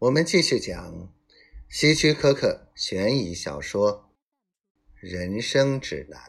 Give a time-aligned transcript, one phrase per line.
[0.00, 1.14] 我们继续讲
[1.68, 4.10] 希区柯克悬疑小说
[5.06, 6.20] 《人生指南》。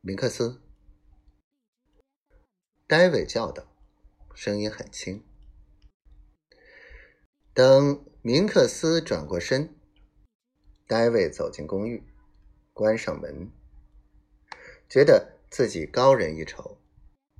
[0.00, 0.62] 明克斯，
[2.86, 3.66] 戴维叫道，
[4.36, 5.24] 声音很轻。
[7.52, 9.74] 等明克斯转过身，
[10.86, 12.04] 戴维走进公寓，
[12.72, 13.50] 关上门，
[14.88, 16.78] 觉得自己高人一筹，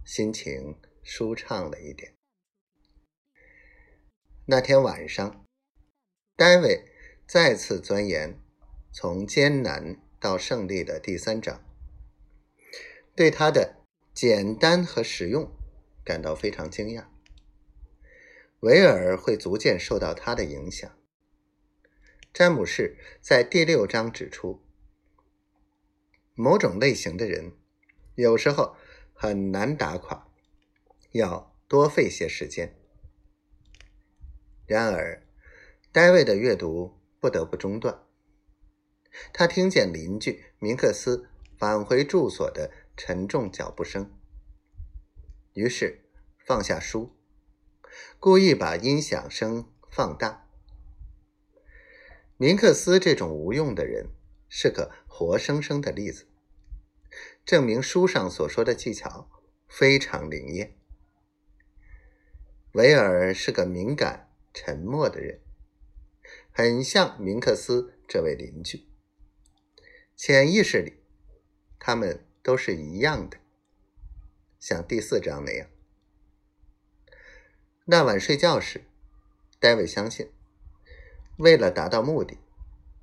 [0.04, 2.12] 心情舒畅了一点。
[4.46, 5.42] 那天晚上，
[6.36, 6.84] 戴维
[7.26, 8.38] 再次钻研
[8.92, 11.64] 从艰难到胜利的第三章，
[13.16, 13.76] 对它的
[14.12, 15.50] 简单和实用
[16.04, 17.06] 感到非常惊讶。
[18.60, 20.94] 维尔会逐渐受到他的影响。
[22.30, 24.60] 詹姆士在第六章指出，
[26.34, 27.52] 某种类型的人
[28.14, 28.76] 有时候
[29.14, 30.28] 很难打垮，
[31.12, 32.78] 要多费些时间。
[34.66, 35.22] 然而，
[35.92, 38.02] 戴维的阅读不得不中断。
[39.32, 44.10] 他听见邻居明克斯返回住所的沉重脚步声，
[45.52, 46.06] 于是
[46.38, 47.14] 放下书，
[48.18, 50.48] 故意把音响声放大。
[52.38, 54.08] 明克斯这种无用的人
[54.48, 56.26] 是个活生生的例子，
[57.44, 59.30] 证明书上所说的技巧
[59.68, 60.74] 非常灵验。
[62.72, 64.33] 维尔是个敏感。
[64.54, 65.40] 沉默的人，
[66.52, 68.86] 很像明克斯这位邻居。
[70.14, 71.02] 潜意识里，
[71.80, 73.38] 他们都是一样的，
[74.60, 75.68] 像第四章那样。
[77.86, 78.84] 那晚睡觉时，
[79.58, 80.30] 戴维相信，
[81.38, 82.38] 为了达到目的，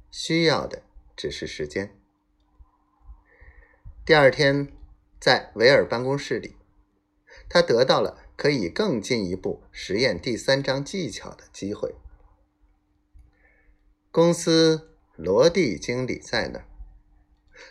[0.09, 0.83] 需要的
[1.17, 1.93] 只是时间。
[4.05, 4.71] 第二天，
[5.19, 6.55] 在维尔办公室里，
[7.49, 8.20] 他得到了。
[8.41, 11.93] 可以更进一步实验第三章技巧的机会。
[14.09, 16.65] 公司罗蒂经理在那儿，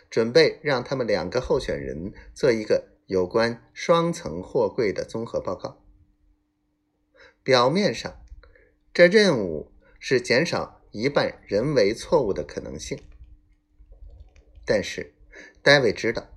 [0.09, 5.83] 准备让他们两个候选人做一个有关双层货柜的综合报告。
[7.43, 8.25] 表面上，
[8.95, 12.97] 这任务是减少一半人为错误的可能性，
[14.65, 15.15] 但是
[15.65, 16.29] 戴维知道，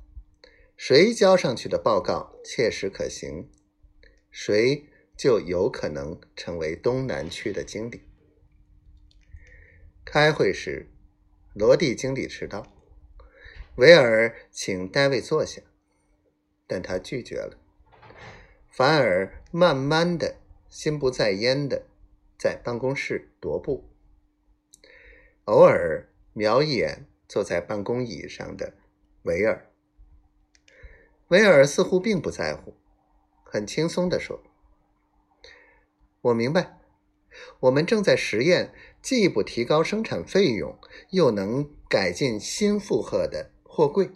[0.76, 3.52] 谁交上去的报告切实可行。
[4.36, 8.02] 谁就有可能成为东南区的经理。
[10.04, 10.88] 开会时，
[11.54, 12.66] 罗蒂经理迟到，
[13.76, 15.62] 维尔请戴维坐下，
[16.66, 17.60] 但他拒绝了，
[18.72, 21.86] 反而慢慢的、心不在焉的
[22.36, 23.88] 在办公室踱步，
[25.46, 28.74] 偶尔瞄一眼坐在办公椅上的
[29.22, 29.72] 维尔。
[31.28, 32.76] 维尔似乎并不在乎。
[33.54, 34.42] 很轻松地说
[36.22, 36.80] ：“我明白，
[37.60, 40.76] 我们正在实验既不提高生产费用，
[41.12, 44.10] 又能改进新负荷的货柜。